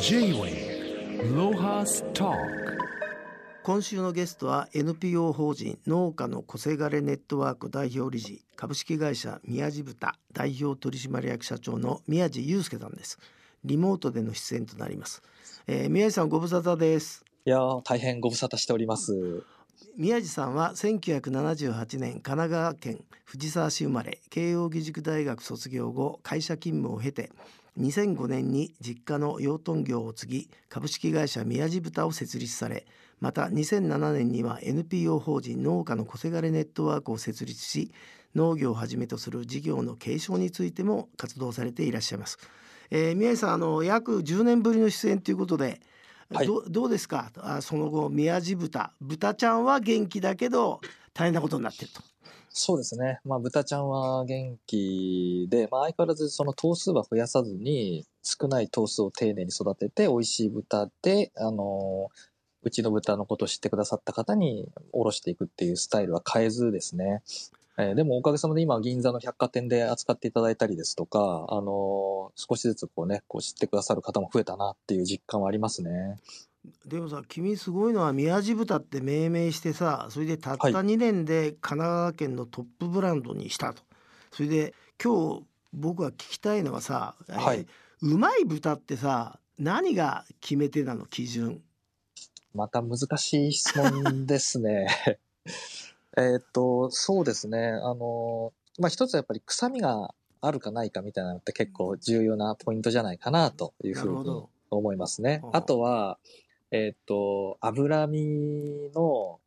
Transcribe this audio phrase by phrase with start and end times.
[0.00, 2.32] J-Way ロハスタ
[3.62, 13.18] 今週のゲストは NPO 法人農家の小せがれネットワーク代表理事株式会社宮地豚代表取締役社長の宮地祐介さんです。
[13.64, 15.22] リモートでの出演となります、
[15.66, 17.24] えー、宮地さんご無沙汰です。
[17.44, 19.44] いや大変ご無沙汰しております。
[19.96, 27.30] 宮地さんは1978年神奈川県藤沢市生まれ慶應義塾大学卒業後会社勤務を経て
[27.78, 32.86] 2005年に実家の養豚業を継ぎ株式会社宮地豚を設立され
[33.20, 37.92] また2007年には NPO 法人農家の小せがれネットワークを設立し
[38.34, 42.38] 農業をはじめとする事業の継承についても活動されていらっしゃいます。
[42.90, 45.80] えー、宮地さんあの約10年ぶりの出演ということで、
[46.32, 47.32] はい、どどうですか？
[47.38, 50.80] あその後宮地豚豚ちゃんは元気だけど
[51.14, 52.02] 大変なことになってると。
[52.58, 53.20] そうですね。
[53.22, 62.08] まあ、豚ちゃんは元気で、まあ、相変わらずその頭数は増やさずに、少ない頭数を丁寧に育てて、美味しい豚で、あの、
[62.62, 67.22] うちの豚のことを知ってくださった方におろしていくっていうスタイルは変えずですね。
[67.76, 76.16] えー、でもおかげさまで今銀座の百貨店で扱っていただいたりですとか、あのー、少しずつこうね、こう知ってくださる方も増えたなっていう実感はありますね。
[76.86, 83.82] でもさ君すごいのは宮地豚って命名してさそれでたった2年で神奈川県のトップブランドにしたと。
[84.32, 87.66] それで今日僕が聞きたいのはさ、はい、
[88.02, 91.62] うまい豚ってさ何が決め手なの基準？
[92.54, 94.88] また難しい質問ですね。
[96.16, 105.42] えっとそうですねあのまあ一つはやっぱり臭みがあるかないかみたいなのって結構重要なポイントじゃないかなというふうに思いますね。
[105.52, 106.18] あとは
[106.84, 109.40] えっ、と、脂身の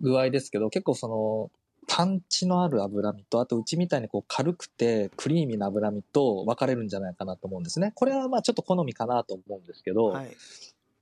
[0.00, 1.50] 具合ですけど、結構その、
[1.88, 7.92] パンチのある脂身と、あとうちみたいにこう軽くてクリーミーな脂身と分かれるんじゃないかなと思うんですね。
[7.94, 10.36] これはまあちょっと好みかなと思うんですけど、はい、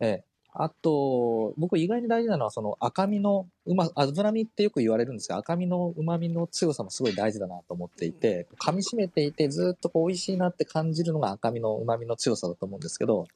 [0.00, 13.26] えあと、僕意外に大事なのはその赤身のうま、脂身ってよく言われるんですが、赤身の旨味の強さもすごい大事だなと思っていて、噛み締めていてずっとこう美味しいなって感じるのが赤身の旨味の強さだと思うんですけど、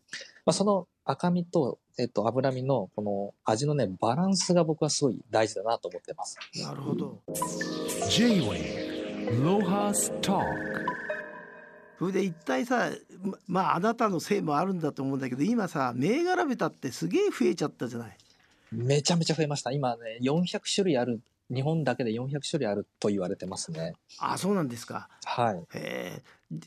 [0.45, 6.37] まあ、その赤身と、えっと、脂身のこの味のね、バランスが僕はすごい大事だなと思ってます。
[6.61, 7.21] なるほど。
[8.09, 10.45] J-Way ロハスタ
[11.99, 12.91] それで一体さ
[13.47, 18.17] まああなたのせいもあるんだと思うんだけど今さ銘柄豚ってすげえ増えちゃったじゃない。
[18.73, 19.71] めちゃめちゃ増えました。
[19.73, 21.21] 今ね400種類ある
[21.51, 23.95] 日本だけで400種類あると言われてますね。
[24.19, 25.09] あそうなんですか。
[25.25, 25.63] はい。
[25.75, 26.23] え。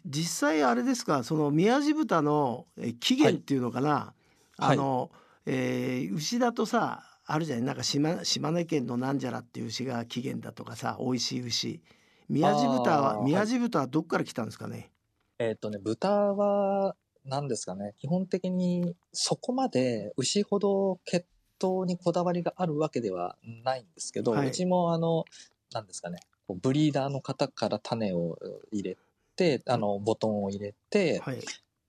[0.06, 1.23] 実際あれですか？
[1.23, 2.66] その宮地豚の
[3.00, 4.13] 起源っていうのかな、は
[4.59, 5.09] い、あの、はい、
[5.46, 7.66] えー、牛だとさあるじゃない？
[7.66, 11.81] なんか島島根県のなんじゃらっていう牛が起源だとかさ美味しい牛。
[12.29, 14.90] 宮地豚は宮地豚はどっから来たんですかね、
[15.39, 21.25] えっ、とね、豚は、何ですかね、基本的にそこまで牛ほど血
[21.61, 25.25] 統にこだわりがあるわけではないんですけど、はい、うちもあの、
[25.73, 26.19] 何ですかね、
[26.61, 28.37] ブリーダーの方から種を
[28.71, 28.97] 入れ
[29.35, 31.39] て、あの、ボトンを入れて、はい、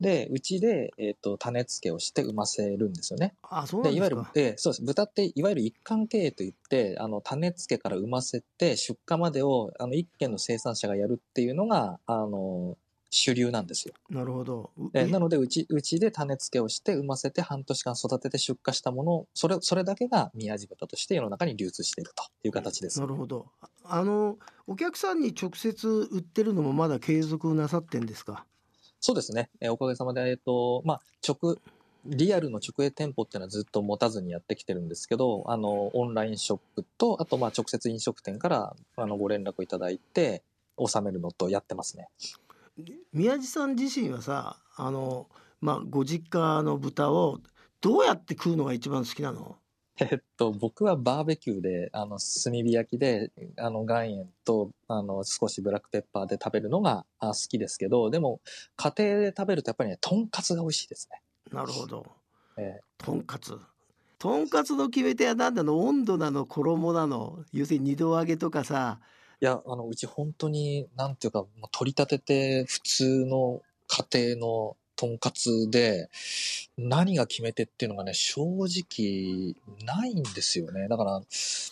[0.01, 3.35] で、うちで、えっ、ー、と、種付けをして産ませるんですよね。
[3.43, 4.07] あ、そうなんですか。
[4.07, 4.83] いわゆる、えー、そうです。
[4.85, 12.77] 豚って、いわゆる一貫経営といって、あの、種付けから産ませて、出荷までを、あの、一軒の生産者がやるっていうのが、あの、
[13.11, 13.95] 主流なんですよ。
[14.11, 14.71] なるほど。
[14.93, 15.07] え？
[15.07, 23.01] なのでうち、うちで種付けをして産ませて半年間育てて出荷したものそれ、それだけが宮地豚として世の中に流通しているという形です。
[23.01, 23.47] なるほど。
[23.85, 28.45] あの、お客さんに直接売ってるのもまだ継続なさってんですか？
[29.01, 29.49] そうですね。
[29.61, 31.57] えおかげさまで、えっと、まあ、直、
[32.05, 40.43] リアルの直営店舗っていうのはずっと持たずにやってきてるんですけど、あの、オンラインショップと、あと、まあ、直接飲食店から、あの、ご連絡いただいて、
[40.77, 42.09] 納めるのとやってますね。
[43.13, 45.29] 宮地さん自身はさあの、
[45.61, 47.41] まあ、ご実家の豚を
[47.81, 49.57] どうやって食うのが一番好きなの？
[50.01, 58.41] えっと、僕はバーベキューで、あの、炭火焼きで、あの、岩塩と、あの、少しブラックペッパーで食べるのが好きですけど、でも、
[58.77, 61.21] 家庭で食べるとやっぱりね、とんかつが美味しいですね。
[61.53, 62.07] なるほど。
[62.57, 63.59] えー、とんかつ。
[64.21, 65.81] とんかつの決め手は何なの？
[65.81, 66.47] 温度なの？
[66.47, 67.45] 衣なの？
[67.53, 69.05] 要するに二度揚げとかさい
[69.45, 76.11] や、あの、うち本当に、なんていうか、取り立てて普通の家庭のとんかつで、
[76.77, 79.55] 何が決め手っていうのがね、正直
[79.85, 80.89] ないんですよね。
[80.89, 81.23] だから、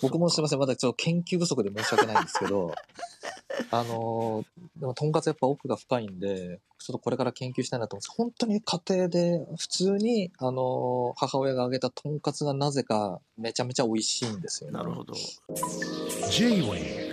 [0.00, 2.72] 僕もすいません、まだちょっと研究不足で申し訳ないんですけど、
[3.72, 4.44] あの、
[4.76, 14.78] でもとんかつやっぱ奥が深いんで、ちょっとこれから研究したいなと思うんです本当に家庭で普通に、あの、母親が揚げたとんかつがなぜかめちゃめちゃ美味しいんですよね。
[14.78, 15.14] なるほど。
[16.30, 17.05] J-Way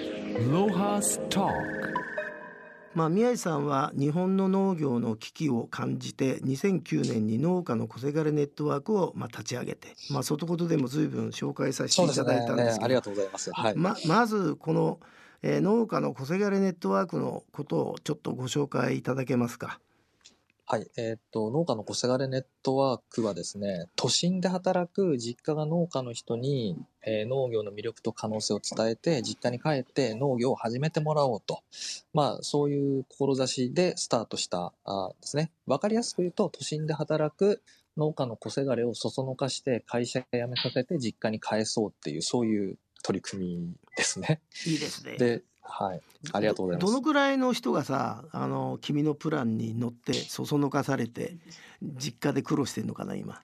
[2.96, 13.52] まあ、宮井さんは日本の農業の危機を感じて2009年に農家の小せがれネットワークをまあ立ち上げて、まあ、外言でも随分紹介させていただいたんですけどありがとうございます。
[13.52, 13.74] はい。
[13.76, 15.00] ままずこの、
[15.42, 19.80] えー農家の小せがれネットワークのことをちょっとご紹介いただけますか？
[20.66, 20.88] はい。
[20.98, 31.64] えーっと、農家の小せがれネットワークはですね、都心で働く実家が農家の人に、えー農業の魅力と可能性を伝えて、実家に帰って農業を始めてもらおうと。
[32.14, 35.52] まあ、そういう志でスタートした、あですね。
[35.66, 37.62] わかりやすく言うと、都心で働く
[37.98, 44.42] 農家の小せがれをそそのかして会社辞めさせて実家に返そうっていう、そういう取り組みですね。
[44.66, 45.18] いいですね。
[45.18, 46.02] で、はい。
[46.32, 51.38] ありがとうございますどどのくらいの人がさあの君のプランに乗ってそそのかされて
[51.82, 53.42] 実家で苦労してんのかな今？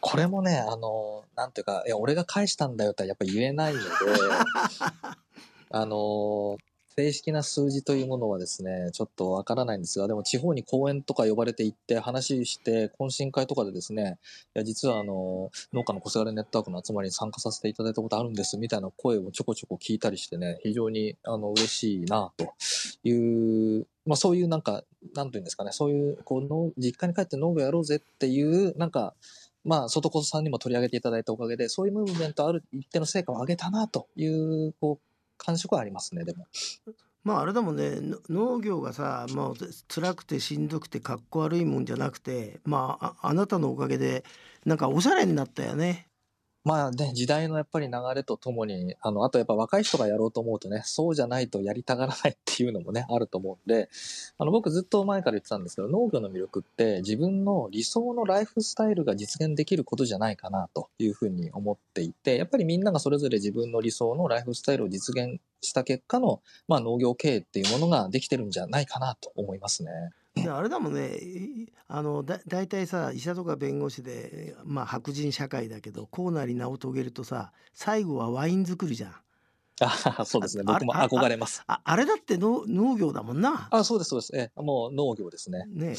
[0.00, 3.86] これもね、あの、なんていうか、いや、俺が返したんだよってやっぱ言えないので、
[5.70, 6.58] あの、
[6.96, 14.18] 正式な数字というものはですね、ちょっとわからないんですが、でも地方に講演とか呼ばれて行って話して、懇親会とかでですね、
[14.54, 22.54] いや、実はあの、農家の小せがれネットワークの集まりに参加させていただいたことあるんです、みたいな声をちょこちょこ聞いたりしてね、非常にあの、嬉しいな、と
[23.02, 29.14] いう、まあそういうなんか、なんていうんですかね、そういう、こう、農実家に帰って農業やろうぜっていう、なんか、
[29.64, 36.46] まあ、外子さんにも取り上げていただいたおかげで、そういうムーブメントある一定の成果を上げたな、という、こう、感触はありますね、でも。
[37.24, 39.56] まああれだもんね農業がさもう
[39.88, 44.24] 辛くてしんどくてかっこ悪いもんじゃなくてまあああなたのおかげで
[44.66, 46.10] なんかおしゃれになったよね。
[46.64, 53.90] まあね、時代のやっぱり流れとともに、あの、あとやっぱ若い人がやろうと思うとね、そうじゃないとやりたがらないっていうのもね、あると思うんで、
[54.38, 69.90] あの、僕ずっと前から言ってたんですけど、農業の魅力って自分の理想のライフスタイルが実現できることじゃないかなというふうに思っていて、やっぱりみんながそれぞれ自分の理想のライフスタイルを実現した結果の、まあ農業経営っていうものができてるんじゃないかなと思いますね。
[70.34, 79.14] であれだもんねいあのだ大体さ医者とか弁護士で、まあ、白人社会だけどこうなり名を遂げるとさ最後はワイン作りじゃん。
[79.80, 80.64] あそうですね。
[80.66, 81.62] あ僕も憧れます。
[81.66, 83.66] ああれだって農農業だもんな。
[83.72, 84.36] あ、そうです、そうです。
[84.36, 85.64] ええ、もう農業ですね。
[85.66, 85.96] ね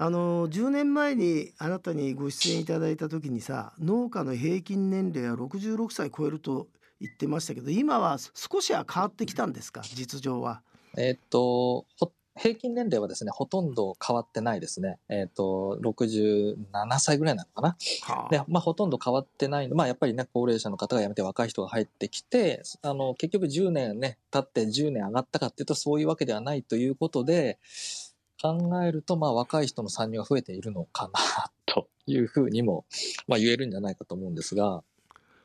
[0.00, 6.68] あの10年前にあなたにご出演いただいた時にさ農家の平均年齢は66歳超えると
[7.00, 9.82] 言ってましたけど今は少しは変わってきたんですか？
[9.82, 10.62] 実情は。
[10.96, 14.98] えーっと、ほ平均年齢はですね、ほとんど変わってないですね。
[15.08, 16.56] えーっと、67
[17.00, 17.76] 歳ぐらいなのかな？
[18.02, 19.74] はで、まあ、ほとんど変わってないの。
[19.74, 27.58] まあ、やっぱりね、高齢者の方が辞めて若い人が入ってきて、あの、結局10年ね、経って10年上がったかっていうと、そういうわけではないということで、
[28.40, 32.84] 考えると、まあ、若い人の参入が増えているのかな、というふうにも、
[33.26, 34.84] まあ、言えるんじゃないかと思うんですが、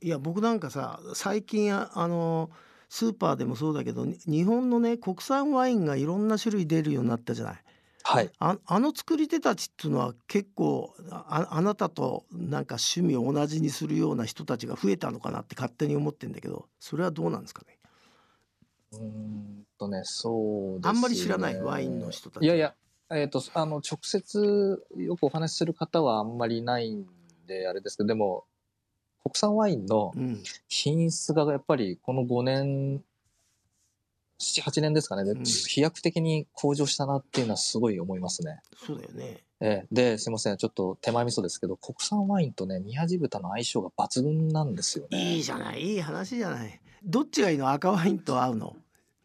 [0.03, 2.51] いや僕なんかさ最近ああの
[2.89, 7.63] スーパーでもそうだけどに日本のね国産ワインがいろんな種類出るようになったじゃない。
[8.03, 8.29] はい。
[8.37, 17.79] ああの作り手たちっていうのは結構ああなたとなんか趣味を同じにするような人たちが増えたのかなって勝手に思ってんだけどそれはどうなんですかね？
[18.91, 20.89] うーんとね、そうですね。
[20.89, 22.75] あんまり知らないワインの人たちいやいや、
[23.11, 27.05] えっ、と、あの、直接よくお話しする方はあんまりいないん
[27.47, 28.45] で、あれですけど、でも、
[29.23, 30.43] 国産ワインのうん。
[30.67, 33.03] 品質がやっぱりこの5年、
[34.39, 35.43] 7、8年ですかね、でうん。
[35.45, 38.59] 飛躍的に向上したなっていうのはすごい思いますね。
[38.75, 39.43] そうだよね。
[39.61, 39.87] ええ。
[39.91, 45.35] で、すいません、ちょっと手前味噌ですけど、国産ワインとね、宮地豚の相性が抜群なんですよね。
[45.35, 45.81] いいじゃない。
[45.81, 46.81] いい話じゃない。
[47.05, 47.69] どっちがいいの？
[47.69, 48.75] 赤ワインと合うの？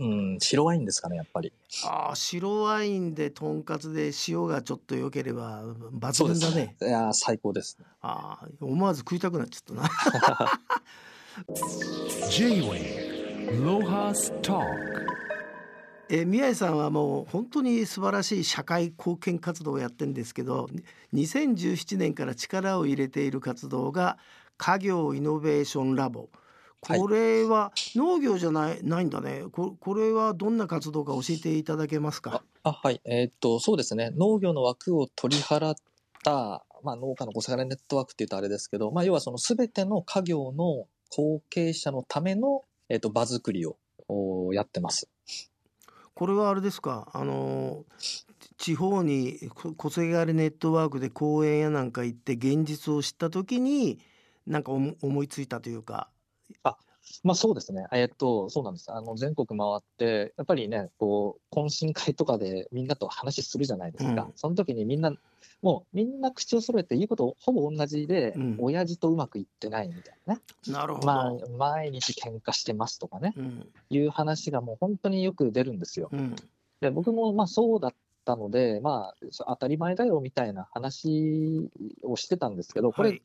[0.00, 1.52] うん、白ワインですかね、やっぱり。
[1.85, 6.76] ああ白ワインでとんかつで塩がちょっと良ければ抜そうです群だね。
[6.81, 7.76] いやー、最高です。
[8.00, 10.61] ああ思わず食いたくなっちゃったな
[12.31, 14.64] J-Wave Lohas Talk
[16.11, 20.69] えー宮井さんはもう本当に素晴らしい社会貢献活動をやってるんですけど
[21.14, 24.17] 2017年から力を入れている活動が
[24.57, 26.31] 家業イノベーションラボはい
[26.81, 32.43] これは農業じゃないないんだねここれはどんな活動か教えていただけますか？
[32.63, 33.01] あ、はい。
[33.05, 34.13] えーっと、そうですね。
[34.17, 35.75] 農業の枠を取り払っ
[36.23, 45.09] た、まあ、農家の小せがれネットワークっていうとあれですけど、まあ、要はその全ての家業の後継者のための、えーっと、場作りをおやってます。
[46.15, 47.11] これはあれですか？
[47.13, 47.85] あの
[48.57, 54.01] 地方にこ小せがれネットワークで講演やなんか行って現実を知った時に
[54.47, 56.09] なんか思思いついたというか
[57.25, 57.87] まあそうですね。
[57.93, 58.93] えっと、そうなんです。
[58.93, 64.23] あの、全国回って、やっぱりね、こう、懇親会とかでみんなと話するじゃないですか。
[64.23, 65.12] うんその時にみんな、
[65.62, 70.41] もうみんな口を揃えて言うことほぼ同じで、うん親父とうまくいってないみたいなね。
[70.69, 71.07] なるほど。
[71.07, 76.09] まあ、毎日喧嘩してますとかね、うんいう話がもう本当によく出るんですよ。
[76.12, 76.37] うん
[76.81, 77.95] で、僕もまあそうだっ
[78.29, 81.71] たので、まあ、当たり前だよみたいな話
[82.03, 83.23] をしてたんですけど、これ、はい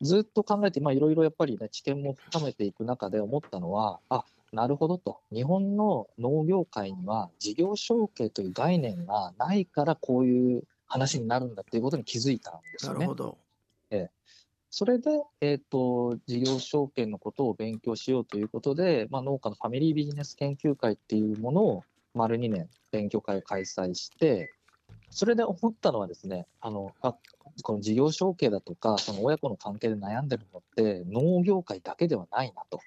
[0.00, 5.20] ずっと考えて、まあいろいろやっぱりね、知見も深めていく中で思ったのは、あ、なるほどと。
[5.32, 13.14] 日本の農業界には事業承継という概念がないからこういう話になるんだっていうことに気づいたんですよねなるほ。
[13.14, 13.38] ど。
[14.76, 24.52] それで、えっ、と、事業承継のことを勉強しようということで、まあ、農家のファミリービジネス研究会っていうものを丸2年勉強会を開催して、
[25.10, 27.14] それで思ったのはですね、あの、あ
[27.62, 32.80] この事業承継だとか、その親子の関係で悩んでるのって農業界だけではないなと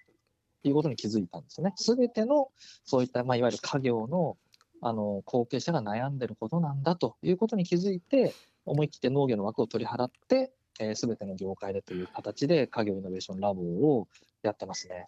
[0.63, 1.73] いうことに気づいたんですね。
[1.75, 2.49] すべての
[2.83, 4.37] そういった、まあ、いわゆる家業の
[4.79, 8.33] あの後継者が悩んでることなんだということに気づいて、
[8.65, 14.07] 思い切って農業の枠を取り払って、えー、全ての業界でという形で家業イノベーションラボを
[14.43, 15.07] やってますね。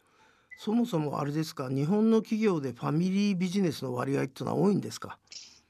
[0.61, 5.17] そもそもあれですか日本の企業でファミリービジネスの割合っていうのは多いんですか？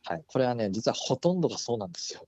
[0.04, 2.28] はい、これはね、実はほとんどがそうなんですよ。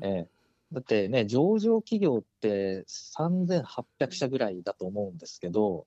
[0.00, 0.28] ええ。
[0.72, 5.86] だってね、上場企業って3800社ぐらいだと思うんですけど、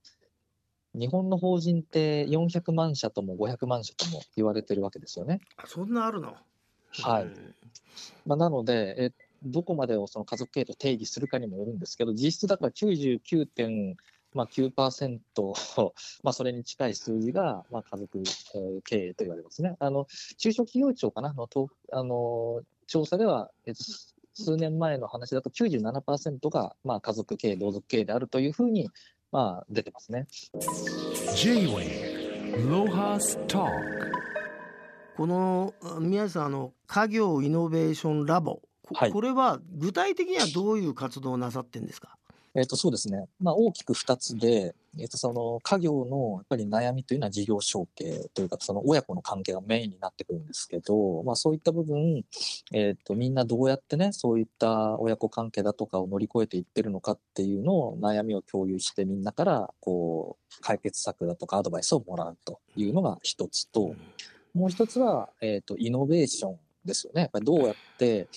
[0.93, 5.41] 日本の法人って400万社とも500万社とも言われてるわけですよね。
[5.57, 6.37] あそんなあるの？
[6.89, 7.25] はい。
[7.25, 7.55] うん。
[8.25, 9.11] まあ、なので、え
[9.43, 13.97] どこまでをその家族経営と定義するかにもよるんですけど、実質だから99.9%、
[14.33, 15.19] まあ、9%
[16.23, 19.75] まあそれに近い数字が、まあ、家族、えー経営と言われますね。
[19.79, 21.33] あの中小企業庁かな？
[21.33, 23.83] のとあの調査では、えっと
[24.35, 28.89] 数年前の話だと97%が、まあ、家族経営、同族経営であるというふうに、
[29.31, 30.25] まあ、出てますね。
[31.35, 33.69] J-Way Lohas Talk
[35.15, 38.61] このあ宮井さんあの家業イノベーションラボ。
[38.87, 39.11] こ,、はい。
[39.11, 42.17] これは具体的にはどういう活動をなさってんですか？
[42.55, 52.23] えっとそうですね、まあ、大きく2つで、えっとその家業のやっぱり悩みというのは事業承継というか、その親子の関係がメインになってくるんですけど、まあ、そういった部分、
[52.71, 63.95] えっとみんなどうやってね、そういった親子関係だとかを乗り越えていってるのかっていうのを悩みを共有して、みんなからこう解決策だとかアドバイスをもらうというのが一つと、
[64.53, 67.21] もう一つは、えっとイノベーションですよね。
[67.21, 68.27] やっぱりどうやって、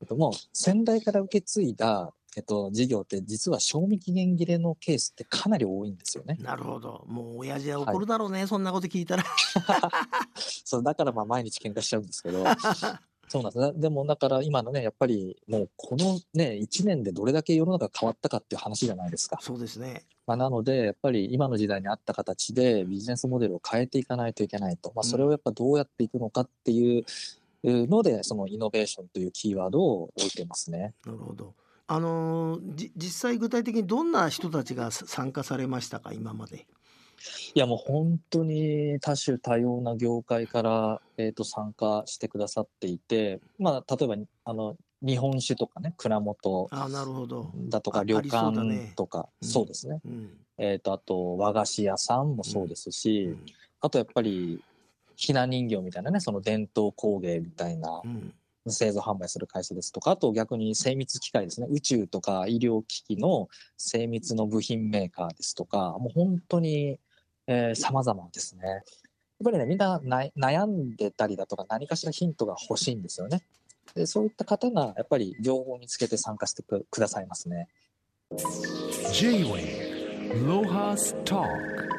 [0.00, 6.36] えっと、もう先代から受け継いだ、えっと、事業って実は賞味期限切れのケースってかなり多いんですよね。
[6.40, 9.24] なるほどもう親父は怒るだろうね、そんなこと聞いたら
[10.64, 12.44] そうだからまあ毎日喧嘩しちゃうんですけど、
[13.26, 13.72] そうなんですね。
[13.74, 19.38] でもだから今のね、やっぱりもうこのね、1年でどれだけ世の中が変わったかっていう話じゃないですか。
[19.42, 24.92] そうですねまあ、なので、やっぱり今の時代に合った形でビジネスモデルを変えていかないといけないと。
[24.94, 27.04] まあ、それをやっぱどうやっていくのかっていう
[27.64, 30.94] ので、そのイノベーションというキーワードを置いてますね。
[31.04, 31.54] なるほど
[31.90, 32.58] あの
[32.96, 36.12] 実際具体的にどんな人たちがさ参加されましたか？
[36.12, 36.66] 今まで。
[37.54, 44.14] いやもう本当に多種多様な業界から、えー、と参加してくださっていて、まあ、例えば
[44.44, 49.48] あの日本酒とかね蔵元あなるほど、だとか旅館ねとかうん。
[49.48, 50.30] そうですね、うん。
[50.58, 53.46] えー、とあと和菓子屋さんもそうですし、うん。
[53.80, 54.62] あとやっぱり
[55.16, 58.32] ひな人形みたいなねその伝統工芸みたいなうん
[58.70, 66.98] 製造販売する会社ですとかあと逆に精密機械ですね宇宙とか医療機器の精密の部品メーカーですとかもう本当に
[67.48, 68.62] えー、様々ですね。
[68.68, 68.82] やっ
[69.42, 73.42] ぱりね、みんな悩んでたりだとか、何かしらヒントが欲しいんですよね。
[73.94, 77.68] でそういった方が、やっぱり情報を見つけて参加してくださいますね。
[79.12, 81.97] J-Way Lohas Talk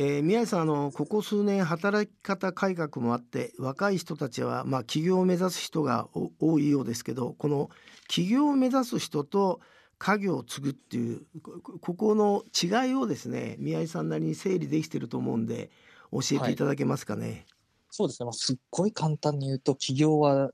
[0.00, 7.68] えー宮井さんあのここ数年働き方改革もあって若い人たちは、まあ、起業を目指す人がお多いようですけどこの
[8.06, 9.60] 起業を目指す人と
[9.98, 15.70] 家業を継ぐっていうこここの違いをですね宮井さんなりに整理できてると思うんで
[16.12, 17.44] 教えていただけますかね？
[17.90, 18.26] そうですね。
[18.26, 20.50] まあ、すっごい簡単に言うと、起業は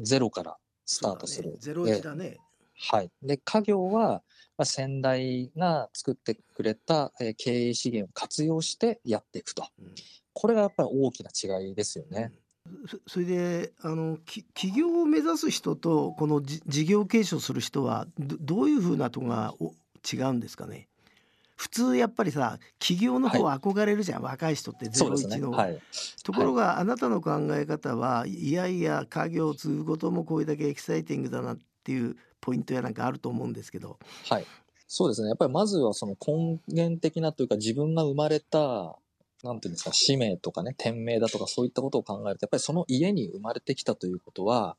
[0.00, 1.56] ゼロからスタートする。
[1.58, 2.36] ゼロ一だね。
[2.76, 3.10] はい。
[3.22, 4.22] で、家業は、
[4.56, 9.66] まあ、先代が作ってくれた、えー経営資源を活用してやっていくと。
[9.78, 9.94] うん
[10.36, 12.32] これがやっぱり大きな違いですよね。
[12.90, 19.72] そそれであのき起業を目指す人とこのじ事業継承する人はどどういうふうなとこがお
[20.12, 20.88] 違うんですかね？
[21.54, 25.04] 普通やっぱりさ起業の方は憧れるじゃん、若い人ってゼ。
[25.08, 25.78] ロ一の、はい。
[26.24, 33.98] ところが、あなたの考え方はいやいや家業を継ぐこともこれだけエキサイティングだなっていうポイントやなんかあると思うんですけど
[34.28, 34.46] はい。
[34.86, 35.28] そうですね。
[35.28, 38.96] やっぱりまずはその根源的なというか自分が生まれた、
[39.42, 44.76] なんていうんですか、使命とかね、天命だとかそういったことを考えると、やっぱりその家に生まれてきたということは、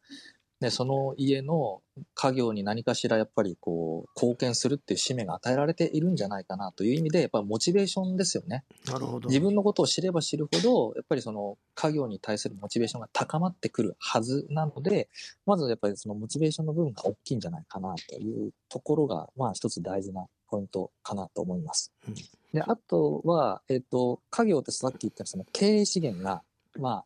[0.62, 1.82] ね、その家の
[2.14, 8.64] 家業に何かしらやっぱりこう、貢献するっていう使命が与えられているんじゃないかなという意味で、やっぱりモチベーションですよね。
[8.88, 9.28] なるほど。
[9.28, 15.10] 自分のことを知れば知るほど、やっぱりその家業に対するモチベーションが高まってくるはずなので、
[15.46, 21.92] まずやっぱりそのモチベーションの部分が大きいんじゃないかなというところが、まあ一つ大事なポイントかなと思います。
[22.08, 22.16] うん
[22.56, 26.42] で、あとは、えっ、と、家業ってさっき言ったその経営資源が、
[26.80, 27.06] まあ、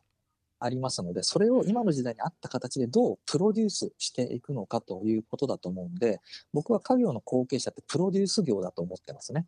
[0.60, 6.20] ありますので、それを今の時代に合った形でどうプロデュースしていくのかということだと思うんで、
[6.52, 9.46] 僕は家業の後継者ってプロデュース業だと思ってますね。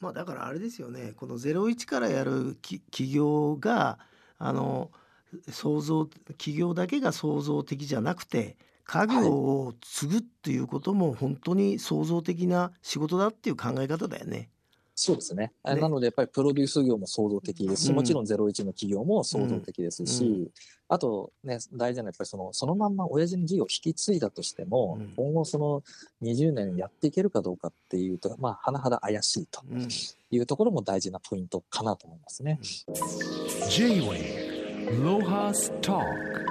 [0.00, 3.98] まあだからあれですよねこの01からやる企業が
[4.38, 4.90] あの
[5.50, 14.50] 創造企業だけが創造的じゃなくて家業を継ぐっていうことも本当に創造的な仕事だっていう考え方だよね。
[14.98, 15.52] そうですね。
[15.62, 15.74] ね。
[15.76, 17.84] なので、やっぱりプロデュース業も創造的です。
[17.84, 17.96] し、うん。
[17.96, 20.48] もちろん01の企業も創造的ですし、うん。
[20.88, 25.12] あとね、大事なのはやっぱりその、そのまんま親父の事業を引き継いだとしても、うん。
[25.14, 25.82] 今後その
[26.22, 29.86] 20年やっていけるかどうかっていうと、まあ、甚だ怪しいとうん。
[30.30, 32.58] いうところも大事なポイントかなと思いますね。
[33.68, 34.46] J-Way
[35.02, 36.45] Lohas Talk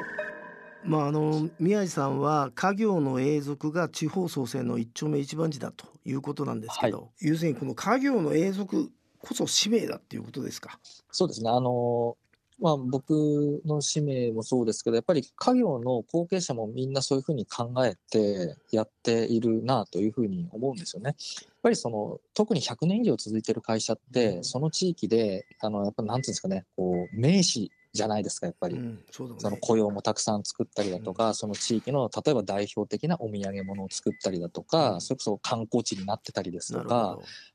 [0.85, 10.79] まああの宮地さんは家業の永続が地方創生の一丁目一番地だということなんですけど、要するにこの家業の永続こそ使命だっていうことですか？
[11.11, 11.49] そうですね。
[11.49, 12.17] あの、
[12.59, 21.07] まあ僕の使命もそうですけど、やっぱり家業の後継者もみんなそういうふうに考えてやっているなというふうに思うんですよね。
[21.07, 21.15] やっ
[21.63, 28.75] ぱりその、特に100年以上続いてる会社って、その地域で、あの、やっぱなんていうんですかね、こう、名士じゃないですか、やっぱり。
[28.75, 36.85] うん、そねその雇用もたくさん作ったりだとか、その地域の例えば代表的なお土産物を作ったりだとか、うんそれこそ観光地になってたりですとか、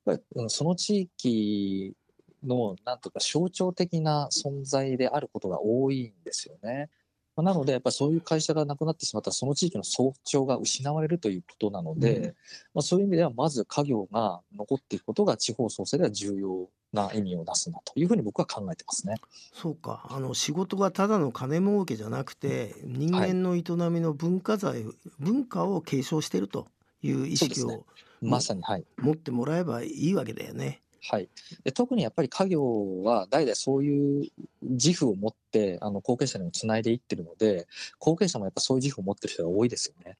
[0.04, 0.12] ど。
[0.12, 1.94] やっぱりうんその地域
[2.42, 6.88] の、なんとか象徴的な存在であることが多いんですよね。
[7.36, 12.30] まあなので、やっぱりそういう会社がなくなってしまったら、その地域の象徴が失われるということなので、うんま
[12.76, 19.16] あ、そういう意味では、まず家業が残っていくことが地方創生では重要な意味を出すなというふうに僕は考えてますね。
[19.52, 24.84] そうかあの仕事がただの金儲けじゃなくて人間の営みの文化財、
[25.18, 26.66] 文化を継承してると
[27.02, 27.84] いう意識を
[28.20, 28.84] まさに、はい。
[28.98, 30.82] 持ってもらえばいいわけだよね。
[31.02, 31.28] はい。
[31.64, 34.28] で特にやっぱり家業は代々そういう
[34.62, 37.66] 自負を持って、あの、後継者にもつないでいってるので、
[37.98, 40.18] 後継者もやっぱそういう自負を持ってる人が多いですよね。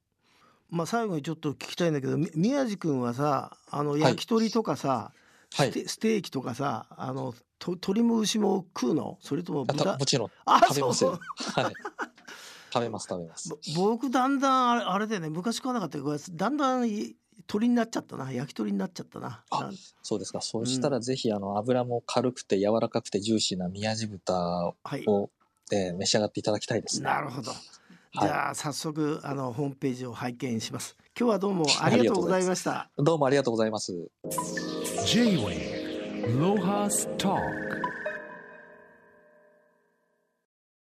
[0.71, 5.13] まあ最後にちょっと聞きたいんだけどみ宮地君はさあのい焼き鳥とかさ、は
[5.65, 9.19] いステステーキとかさあのと鶏も牛も食うの？
[9.21, 9.99] それとも豚？
[9.99, 11.19] もちろんあ食べますよ。
[11.55, 11.75] はい。
[12.73, 13.49] 食べます、食べます。
[13.77, 17.17] ぼ僕だんだんあれあれだよね昔食わなかったけどだんだんい
[17.49, 19.43] 鳥になっちゃったな焼き鳥になっちゃったな。
[20.03, 20.41] そうですか。
[20.41, 25.31] そうしたらぜひ、あの、油も軽くて柔らかくてジューシーな宮地豚はいを、
[25.73, 27.07] えー召し上がっていただきたいですね。
[27.07, 27.51] なるほど。
[27.51, 27.61] はい
[28.13, 30.97] じゃあ早速あのホームページを拝見します。
[31.19, 32.91] 今日はどうもありがとうございました。
[32.99, 34.11] どうもありがとうございます。
[35.07, 37.70] J-Way Lohas Talk